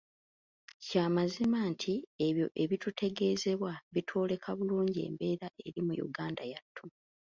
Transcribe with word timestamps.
Kya 0.85 1.05
mazima 1.15 1.59
nti 1.71 1.93
ebyo 2.27 2.47
ebitutegeezebwa 2.63 3.71
bitwolekera 3.93 4.57
bulungi 4.59 4.99
embeera 5.07 5.47
eri 5.67 5.81
mu 5.87 5.93
Uganda 6.07 6.43
yattu. 6.53 6.85